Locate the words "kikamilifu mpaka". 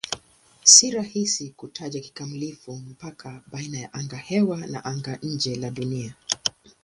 1.99-3.41